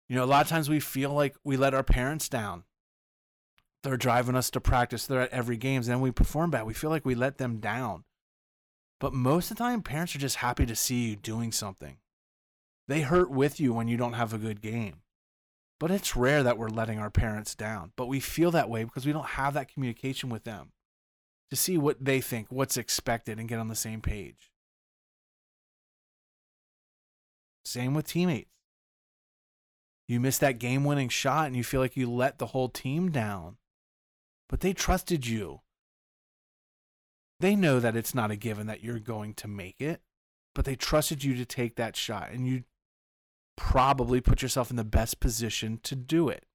You 0.06 0.16
know, 0.16 0.24
a 0.24 0.26
lot 0.26 0.42
of 0.42 0.50
times 0.50 0.68
we 0.68 0.80
feel 0.80 1.14
like 1.14 1.34
we 1.42 1.56
let 1.56 1.72
our 1.72 1.82
parents 1.82 2.28
down. 2.28 2.64
They're 3.84 3.96
driving 3.96 4.36
us 4.36 4.50
to 4.50 4.60
practice. 4.60 5.06
They're 5.06 5.22
at 5.22 5.30
every 5.30 5.56
games, 5.56 5.88
and 5.88 5.94
then 5.94 6.02
we 6.02 6.10
perform 6.10 6.50
bad. 6.50 6.66
We 6.66 6.74
feel 6.74 6.90
like 6.90 7.06
we 7.06 7.14
let 7.14 7.38
them 7.38 7.56
down. 7.56 8.04
But 9.00 9.14
most 9.14 9.50
of 9.50 9.56
the 9.56 9.64
time, 9.64 9.80
parents 9.80 10.14
are 10.14 10.18
just 10.18 10.36
happy 10.36 10.66
to 10.66 10.76
see 10.76 11.08
you 11.08 11.16
doing 11.16 11.52
something. 11.52 11.96
They 12.86 13.00
hurt 13.00 13.30
with 13.30 13.58
you 13.58 13.72
when 13.72 13.88
you 13.88 13.96
don't 13.96 14.12
have 14.12 14.34
a 14.34 14.38
good 14.38 14.60
game. 14.60 14.96
But 15.84 15.90
it's 15.90 16.16
rare 16.16 16.42
that 16.42 16.56
we're 16.56 16.70
letting 16.70 16.98
our 16.98 17.10
parents 17.10 17.54
down. 17.54 17.92
But 17.94 18.06
we 18.06 18.18
feel 18.18 18.50
that 18.52 18.70
way 18.70 18.84
because 18.84 19.04
we 19.04 19.12
don't 19.12 19.26
have 19.26 19.52
that 19.52 19.70
communication 19.70 20.30
with 20.30 20.44
them 20.44 20.72
to 21.50 21.56
see 21.56 21.76
what 21.76 22.02
they 22.02 22.22
think, 22.22 22.46
what's 22.48 22.78
expected, 22.78 23.38
and 23.38 23.50
get 23.50 23.58
on 23.58 23.68
the 23.68 23.76
same 23.76 24.00
page. 24.00 24.50
Same 27.66 27.92
with 27.92 28.06
teammates. 28.06 28.48
You 30.08 30.20
miss 30.20 30.38
that 30.38 30.58
game 30.58 30.84
winning 30.84 31.10
shot 31.10 31.48
and 31.48 31.54
you 31.54 31.62
feel 31.62 31.82
like 31.82 31.98
you 31.98 32.10
let 32.10 32.38
the 32.38 32.46
whole 32.46 32.70
team 32.70 33.10
down. 33.10 33.58
But 34.48 34.60
they 34.60 34.72
trusted 34.72 35.26
you. 35.26 35.60
They 37.40 37.54
know 37.54 37.78
that 37.78 37.94
it's 37.94 38.14
not 38.14 38.30
a 38.30 38.36
given 38.36 38.68
that 38.68 38.82
you're 38.82 38.98
going 38.98 39.34
to 39.34 39.48
make 39.48 39.82
it, 39.82 40.00
but 40.54 40.64
they 40.64 40.76
trusted 40.76 41.24
you 41.24 41.34
to 41.34 41.44
take 41.44 41.76
that 41.76 41.94
shot. 41.94 42.30
And 42.30 42.46
you 42.46 42.64
probably 43.56 44.20
put 44.20 44.42
yourself 44.42 44.70
in 44.70 44.76
the 44.76 44.84
best 44.84 45.20
position 45.20 45.80
to 45.82 45.94
do 45.94 46.28
it. 46.28 46.46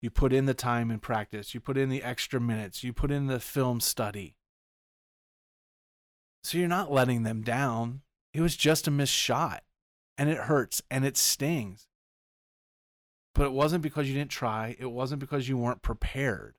You 0.00 0.10
put 0.10 0.32
in 0.32 0.46
the 0.46 0.54
time 0.54 0.90
and 0.90 1.02
practice, 1.02 1.54
you 1.54 1.60
put 1.60 1.76
in 1.76 1.90
the 1.90 2.02
extra 2.02 2.40
minutes, 2.40 2.82
you 2.82 2.92
put 2.92 3.10
in 3.10 3.26
the 3.26 3.40
film 3.40 3.80
study. 3.80 4.36
So 6.42 6.56
you're 6.56 6.68
not 6.68 6.90
letting 6.90 7.22
them 7.22 7.42
down. 7.42 8.00
It 8.32 8.40
was 8.40 8.56
just 8.56 8.88
a 8.88 8.90
missed 8.90 9.12
shot, 9.12 9.62
and 10.16 10.30
it 10.30 10.38
hurts 10.38 10.80
and 10.90 11.04
it 11.04 11.16
stings. 11.16 11.86
But 13.34 13.46
it 13.46 13.52
wasn't 13.52 13.82
because 13.82 14.08
you 14.08 14.14
didn't 14.14 14.30
try, 14.30 14.76
it 14.78 14.90
wasn't 14.90 15.20
because 15.20 15.48
you 15.48 15.58
weren't 15.58 15.82
prepared. 15.82 16.54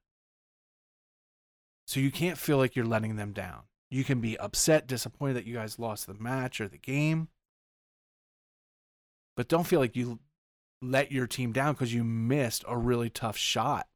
So 1.87 1.99
you 1.99 2.11
can't 2.11 2.37
feel 2.37 2.57
like 2.57 2.75
you're 2.75 2.85
letting 2.85 3.15
them 3.15 3.33
down. 3.33 3.63
You 3.89 4.03
can 4.03 4.21
be 4.21 4.37
upset, 4.37 4.87
disappointed 4.87 5.33
that 5.33 5.45
you 5.45 5.55
guys 5.55 5.79
lost 5.79 6.07
the 6.07 6.13
match 6.13 6.61
or 6.61 6.67
the 6.67 6.77
game. 6.77 7.27
But 9.35 9.47
don't 9.47 9.67
feel 9.67 9.79
like 9.79 9.95
you 9.95 10.19
let 10.81 11.11
your 11.11 11.27
team 11.27 11.51
down 11.51 11.73
because 11.73 11.93
you 11.93 12.03
missed 12.03 12.63
a 12.67 12.77
really 12.77 13.09
tough 13.09 13.37
shot. 13.37 13.87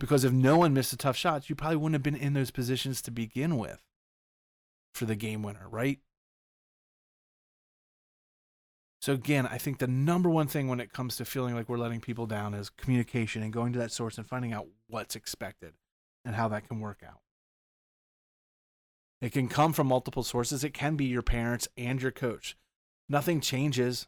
Because 0.00 0.24
if 0.24 0.32
no 0.32 0.58
one 0.58 0.74
missed 0.74 0.92
a 0.92 0.96
tough 0.96 1.16
shot, 1.16 1.48
you 1.48 1.54
probably 1.54 1.76
wouldn't 1.76 1.94
have 1.94 2.02
been 2.02 2.20
in 2.20 2.34
those 2.34 2.50
positions 2.50 3.00
to 3.02 3.10
begin 3.10 3.56
with 3.58 3.82
for 4.92 5.06
the 5.06 5.14
game 5.14 5.42
winner, 5.42 5.68
right? 5.68 6.00
So 9.00 9.12
again, 9.12 9.46
I 9.46 9.58
think 9.58 9.78
the 9.78 9.86
number 9.86 10.30
one 10.30 10.46
thing 10.46 10.66
when 10.66 10.80
it 10.80 10.92
comes 10.92 11.16
to 11.16 11.26
feeling 11.26 11.54
like 11.54 11.68
we're 11.68 11.76
letting 11.76 12.00
people 12.00 12.26
down 12.26 12.54
is 12.54 12.70
communication 12.70 13.42
and 13.42 13.52
going 13.52 13.72
to 13.74 13.78
that 13.78 13.92
source 13.92 14.16
and 14.16 14.26
finding 14.26 14.52
out 14.52 14.66
what's 14.88 15.14
expected 15.14 15.74
and 16.24 16.34
how 16.34 16.48
that 16.48 16.66
can 16.66 16.80
work 16.80 17.02
out. 17.06 17.20
It 19.20 19.32
can 19.32 19.48
come 19.48 19.72
from 19.72 19.86
multiple 19.86 20.22
sources. 20.22 20.64
It 20.64 20.74
can 20.74 20.96
be 20.96 21.04
your 21.04 21.22
parents 21.22 21.68
and 21.76 22.00
your 22.00 22.12
coach 22.12 22.56
nothing 23.08 23.40
changes. 23.40 24.06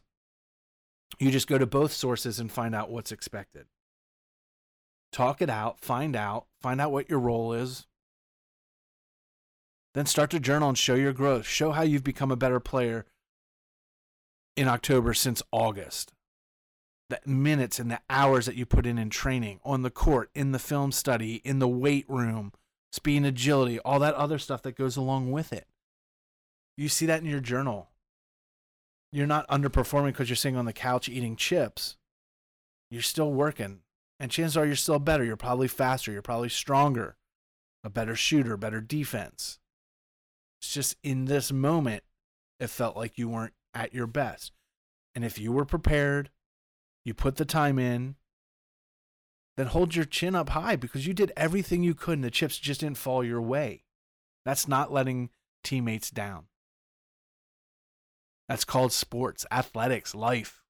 You 1.19 1.31
just 1.31 1.47
go 1.47 1.57
to 1.57 1.65
both 1.65 1.93
sources 1.93 2.39
and 2.39 2.51
find 2.51 2.75
out 2.75 2.91
what's 2.91 3.11
expected. 3.11 3.65
Talk 5.11 5.41
it 5.41 5.49
out, 5.49 5.79
find 5.79 6.15
out, 6.15 6.47
find 6.61 6.81
out 6.81 6.91
what 6.91 7.09
your 7.09 7.19
role 7.19 7.53
is. 7.53 7.87
Then 9.93 10.05
start 10.05 10.29
to 10.31 10.39
journal 10.39 10.69
and 10.69 10.77
show 10.77 10.95
your 10.95 11.13
growth. 11.13 11.47
Show 11.47 11.71
how 11.71 11.81
you've 11.81 12.03
become 12.03 12.31
a 12.31 12.35
better 12.35 12.59
player 12.59 13.05
in 14.55 14.67
October 14.67 15.13
since 15.13 15.41
August. 15.51 16.11
The 17.09 17.19
minutes 17.25 17.79
and 17.79 17.89
the 17.89 18.01
hours 18.09 18.45
that 18.47 18.55
you 18.55 18.65
put 18.65 18.85
in 18.85 18.97
in 18.97 19.09
training, 19.09 19.61
on 19.63 19.81
the 19.81 19.89
court, 19.89 20.29
in 20.35 20.51
the 20.51 20.59
film 20.59 20.91
study, 20.91 21.35
in 21.45 21.59
the 21.59 21.67
weight 21.67 22.05
room, 22.09 22.51
speed 22.91 23.17
and 23.17 23.25
agility, 23.25 23.79
all 23.79 23.99
that 23.99 24.13
other 24.15 24.37
stuff 24.37 24.61
that 24.63 24.75
goes 24.75 24.97
along 24.97 25.31
with 25.31 25.53
it. 25.53 25.67
You 26.75 26.89
see 26.89 27.05
that 27.05 27.21
in 27.21 27.25
your 27.25 27.39
journal 27.39 27.89
you're 29.11 29.27
not 29.27 29.47
underperforming 29.47 30.07
because 30.07 30.29
you're 30.29 30.35
sitting 30.35 30.57
on 30.57 30.65
the 30.65 30.73
couch 30.73 31.09
eating 31.09 31.35
chips. 31.35 31.97
You're 32.89 33.01
still 33.01 33.31
working. 33.31 33.79
And 34.19 34.31
chances 34.31 34.57
are 34.57 34.65
you're 34.65 34.75
still 34.75 34.99
better. 34.99 35.23
You're 35.23 35.37
probably 35.37 35.67
faster. 35.67 36.11
You're 36.11 36.21
probably 36.21 36.49
stronger, 36.49 37.17
a 37.83 37.89
better 37.89 38.15
shooter, 38.15 38.57
better 38.57 38.81
defense. 38.81 39.59
It's 40.59 40.73
just 40.73 40.95
in 41.03 41.25
this 41.25 41.51
moment, 41.51 42.03
it 42.59 42.69
felt 42.69 42.97
like 42.97 43.17
you 43.17 43.29
weren't 43.29 43.53
at 43.73 43.93
your 43.93 44.07
best. 44.07 44.51
And 45.13 45.23
if 45.23 45.37
you 45.37 45.51
were 45.51 45.65
prepared, 45.65 46.31
you 47.05 47.13
put 47.13 47.35
the 47.35 47.45
time 47.45 47.77
in, 47.77 48.15
then 49.55 49.67
hold 49.67 49.95
your 49.95 50.05
chin 50.05 50.35
up 50.35 50.49
high 50.49 50.75
because 50.75 51.07
you 51.07 51.13
did 51.13 51.31
everything 51.35 51.83
you 51.83 51.95
could 51.95 52.15
and 52.15 52.23
the 52.23 52.31
chips 52.31 52.57
just 52.57 52.81
didn't 52.81 52.97
fall 52.97 53.23
your 53.23 53.41
way. 53.41 53.83
That's 54.45 54.67
not 54.67 54.91
letting 54.91 55.29
teammates 55.63 56.11
down. 56.11 56.45
That's 58.47 58.65
called 58.65 58.93
sports, 58.93 59.45
athletics, 59.51 60.15
life. 60.15 60.63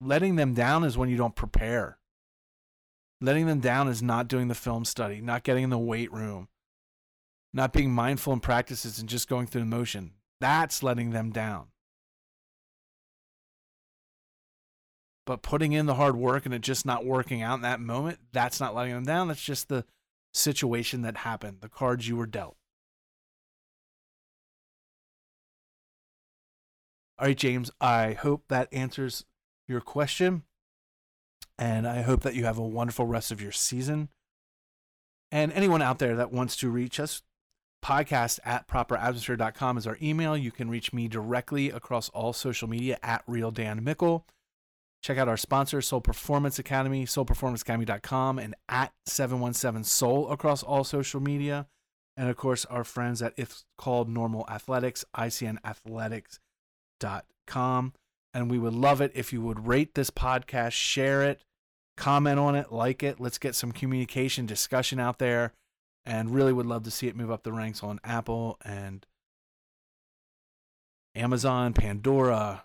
Letting 0.00 0.36
them 0.36 0.54
down 0.54 0.84
is 0.84 0.98
when 0.98 1.08
you 1.08 1.16
don't 1.16 1.36
prepare. 1.36 1.98
Letting 3.20 3.46
them 3.46 3.60
down 3.60 3.88
is 3.88 4.02
not 4.02 4.28
doing 4.28 4.48
the 4.48 4.54
film 4.54 4.84
study, 4.84 5.20
not 5.20 5.42
getting 5.42 5.64
in 5.64 5.70
the 5.70 5.78
weight 5.78 6.12
room, 6.12 6.48
not 7.52 7.72
being 7.72 7.92
mindful 7.92 8.32
in 8.32 8.40
practices 8.40 8.98
and 8.98 9.08
just 9.08 9.28
going 9.28 9.46
through 9.46 9.60
the 9.62 9.66
motion. 9.66 10.12
That's 10.40 10.82
letting 10.82 11.10
them 11.10 11.30
down. 11.30 11.66
But 15.26 15.42
putting 15.42 15.72
in 15.72 15.86
the 15.86 15.94
hard 15.94 16.16
work 16.16 16.46
and 16.46 16.54
it 16.54 16.62
just 16.62 16.86
not 16.86 17.04
working 17.04 17.42
out 17.42 17.56
in 17.56 17.62
that 17.62 17.78
moment, 17.78 18.18
that's 18.32 18.58
not 18.58 18.74
letting 18.74 18.94
them 18.94 19.04
down. 19.04 19.28
That's 19.28 19.44
just 19.44 19.68
the 19.68 19.84
situation 20.32 21.02
that 21.02 21.18
happened, 21.18 21.58
the 21.60 21.68
cards 21.68 22.08
you 22.08 22.16
were 22.16 22.26
dealt. 22.26 22.56
All 27.20 27.26
right, 27.26 27.36
James, 27.36 27.70
I 27.82 28.14
hope 28.14 28.44
that 28.48 28.72
answers 28.72 29.26
your 29.68 29.82
question. 29.82 30.44
And 31.58 31.86
I 31.86 32.00
hope 32.00 32.22
that 32.22 32.34
you 32.34 32.46
have 32.46 32.56
a 32.56 32.66
wonderful 32.66 33.04
rest 33.04 33.30
of 33.30 33.42
your 33.42 33.52
season. 33.52 34.08
And 35.30 35.52
anyone 35.52 35.82
out 35.82 35.98
there 35.98 36.16
that 36.16 36.32
wants 36.32 36.56
to 36.56 36.70
reach 36.70 36.98
us, 36.98 37.20
podcast 37.84 38.38
at 38.42 38.66
properatmosphere.com 38.66 39.76
is 39.76 39.86
our 39.86 39.98
email. 40.00 40.34
You 40.34 40.50
can 40.50 40.70
reach 40.70 40.94
me 40.94 41.08
directly 41.08 41.68
across 41.68 42.08
all 42.08 42.32
social 42.32 42.68
media 42.68 42.98
at 43.02 43.22
Real 43.26 43.50
Dan 43.50 43.84
Mickle. 43.84 44.26
Check 45.02 45.18
out 45.18 45.28
our 45.28 45.36
sponsor, 45.36 45.82
Soul 45.82 46.00
Performance 46.00 46.58
Academy, 46.58 47.04
soulperformanceacademy.com, 47.04 48.38
and 48.38 48.54
at 48.70 48.94
717 49.04 49.84
Soul 49.84 50.30
across 50.30 50.62
all 50.62 50.84
social 50.84 51.20
media. 51.20 51.66
And 52.16 52.30
of 52.30 52.38
course, 52.38 52.64
our 52.64 52.84
friends 52.84 53.20
at 53.20 53.34
It's 53.36 53.66
Called 53.76 54.08
Normal 54.08 54.46
Athletics, 54.48 55.04
icnathletics.com. 57.00 57.92
And 58.32 58.50
we 58.50 58.58
would 58.58 58.74
love 58.74 59.00
it 59.00 59.12
if 59.14 59.32
you 59.32 59.40
would 59.42 59.66
rate 59.66 59.94
this 59.94 60.10
podcast, 60.10 60.72
share 60.72 61.22
it, 61.22 61.42
comment 61.96 62.38
on 62.38 62.54
it, 62.54 62.70
like 62.70 63.02
it. 63.02 63.18
Let's 63.18 63.38
get 63.38 63.56
some 63.56 63.72
communication, 63.72 64.46
discussion 64.46 65.00
out 65.00 65.18
there. 65.18 65.52
And 66.06 66.30
really 66.30 66.52
would 66.52 66.66
love 66.66 66.84
to 66.84 66.90
see 66.90 67.08
it 67.08 67.16
move 67.16 67.30
up 67.30 67.42
the 67.42 67.52
ranks 67.52 67.82
on 67.82 68.00
Apple 68.04 68.58
and 68.64 69.04
Amazon, 71.14 71.72
Pandora, 71.72 72.64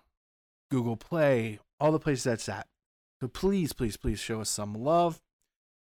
Google 0.69 0.95
Play, 0.95 1.59
all 1.79 1.91
the 1.91 1.99
places 1.99 2.23
that's 2.23 2.47
at. 2.47 2.67
So 3.21 3.27
please, 3.27 3.73
please, 3.73 3.97
please 3.97 4.19
show 4.19 4.41
us 4.41 4.49
some 4.49 4.73
love. 4.73 5.19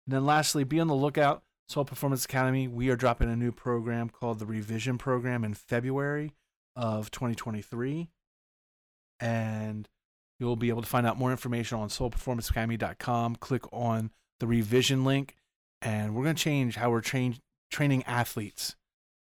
And 0.08 0.16
then 0.16 0.26
lastly, 0.26 0.64
be 0.64 0.80
on 0.80 0.88
the 0.88 0.96
lookout. 0.96 1.44
Soul 1.68 1.86
Performance 1.86 2.26
Academy, 2.26 2.68
we 2.68 2.90
are 2.90 2.96
dropping 2.96 3.30
a 3.30 3.36
new 3.36 3.52
program 3.52 4.10
called 4.10 4.40
the 4.40 4.46
Revision 4.46 4.98
Program 4.98 5.44
in 5.44 5.54
February 5.54 6.34
of 6.76 7.12
2023. 7.12 8.10
And 9.24 9.88
you'll 10.40 10.58
be 10.58 10.70
able 10.70 10.82
to 10.82 10.88
find 10.88 11.08
out 11.08 11.18
more 11.18 11.32
information 11.32 11.78
on 11.78 11.88
soulperformanceacademy.com. 11.88 13.38
Click 13.38 13.64
on 13.72 14.12
the 14.40 14.48
revision 14.48 15.06
link, 15.06 15.36
and 15.82 16.14
we're 16.14 16.24
going 16.24 16.36
to 16.36 16.44
change 16.44 16.76
how 16.76 16.92
we're 16.92 17.02
train- 17.02 17.40
training 17.72 18.04
athletes 18.04 18.76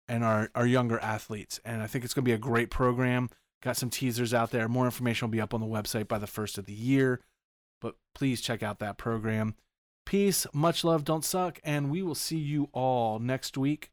and 0.08 0.24
our, 0.24 0.50
our 0.54 0.66
younger 0.66 0.98
athletes. 0.98 1.60
And 1.64 1.82
I 1.82 1.86
think 1.86 2.04
it's 2.04 2.14
going 2.14 2.24
to 2.24 2.28
be 2.28 2.34
a 2.34 2.38
great 2.38 2.70
program. 2.70 3.30
Got 3.62 3.76
some 3.76 3.90
teasers 3.90 4.34
out 4.34 4.50
there. 4.50 4.68
More 4.68 4.84
information 4.84 5.26
will 5.26 5.32
be 5.32 5.40
up 5.40 5.54
on 5.54 5.60
the 5.60 5.66
website 5.66 6.08
by 6.08 6.18
the 6.18 6.26
first 6.26 6.58
of 6.58 6.66
the 6.66 6.72
year. 6.72 7.20
But 7.80 7.94
please 8.14 8.40
check 8.40 8.62
out 8.62 8.78
that 8.80 8.98
program. 8.98 9.54
Peace, 10.04 10.46
much 10.52 10.84
love, 10.84 11.04
don't 11.04 11.24
suck, 11.24 11.60
and 11.64 11.90
we 11.90 12.02
will 12.02 12.14
see 12.14 12.38
you 12.38 12.68
all 12.72 13.18
next 13.18 13.56
week. 13.56 13.90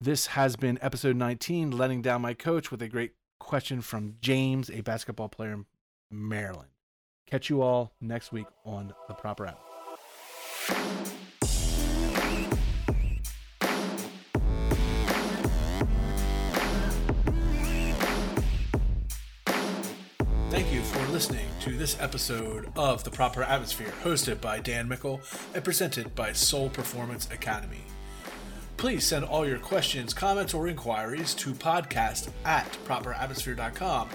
This 0.00 0.26
has 0.26 0.56
been 0.56 0.78
episode 0.80 1.16
19, 1.16 1.70
Letting 1.72 2.02
Down 2.02 2.22
My 2.22 2.34
Coach, 2.34 2.70
with 2.70 2.82
a 2.82 2.88
great 2.88 3.12
question 3.42 3.82
from 3.82 4.14
James, 4.20 4.70
a 4.70 4.80
basketball 4.80 5.28
player 5.28 5.52
in 5.52 5.66
Maryland. 6.10 6.70
Catch 7.26 7.50
you 7.50 7.62
all 7.62 7.92
next 8.00 8.32
week 8.32 8.46
on 8.64 8.94
the 9.08 9.14
proper 9.14 9.46
app. 9.46 9.58
Thank 20.50 20.72
you 20.72 20.82
for 20.82 21.12
listening 21.12 21.48
to 21.60 21.76
this 21.76 21.98
episode 22.00 22.70
of 22.76 23.04
The 23.04 23.10
Proper 23.10 23.42
Atmosphere, 23.42 23.92
hosted 24.02 24.40
by 24.40 24.60
Dan 24.60 24.86
Mickle 24.86 25.20
and 25.54 25.64
presented 25.64 26.14
by 26.14 26.32
Soul 26.32 26.68
Performance 26.68 27.28
Academy. 27.30 27.82
Please 28.82 29.06
send 29.06 29.24
all 29.24 29.46
your 29.46 29.60
questions, 29.60 30.12
comments, 30.12 30.54
or 30.54 30.66
inquiries 30.66 31.34
to 31.34 31.52
podcast 31.52 32.30
at 32.44 32.66
properatmosphere.com 32.84 34.08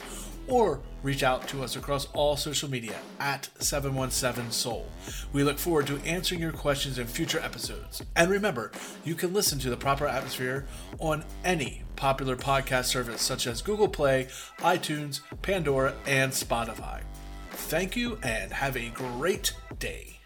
or 0.49 0.81
reach 1.01 1.23
out 1.23 1.47
to 1.47 1.63
us 1.63 1.77
across 1.77 2.07
all 2.07 2.35
social 2.35 2.69
media 2.69 2.97
at 3.17 3.47
717 3.59 4.51
Soul. 4.51 4.85
We 5.31 5.45
look 5.45 5.57
forward 5.57 5.87
to 5.87 5.99
answering 5.99 6.41
your 6.41 6.51
questions 6.51 6.99
in 6.99 7.07
future 7.07 7.39
episodes. 7.39 8.03
And 8.17 8.29
remember, 8.29 8.73
you 9.05 9.15
can 9.15 9.33
listen 9.33 9.57
to 9.59 9.69
the 9.69 9.77
proper 9.77 10.05
atmosphere 10.05 10.65
on 10.99 11.23
any 11.45 11.83
popular 11.95 12.35
podcast 12.35 12.87
service 12.87 13.21
such 13.21 13.47
as 13.47 13.61
Google 13.61 13.87
Play, 13.87 14.27
iTunes, 14.57 15.21
Pandora, 15.43 15.93
and 16.05 16.33
Spotify. 16.33 17.03
Thank 17.51 17.95
you 17.95 18.19
and 18.21 18.51
have 18.51 18.75
a 18.75 18.89
great 18.89 19.53
day. 19.79 20.16